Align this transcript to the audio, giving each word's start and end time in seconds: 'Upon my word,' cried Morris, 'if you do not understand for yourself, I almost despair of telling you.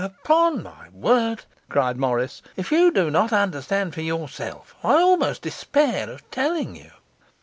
'Upon 0.03 0.63
my 0.63 0.89
word,' 0.91 1.45
cried 1.69 1.95
Morris, 1.95 2.41
'if 2.57 2.71
you 2.71 2.89
do 2.89 3.11
not 3.11 3.31
understand 3.31 3.93
for 3.93 4.01
yourself, 4.01 4.73
I 4.83 4.93
almost 4.99 5.43
despair 5.43 6.09
of 6.09 6.27
telling 6.31 6.75
you. 6.75 6.89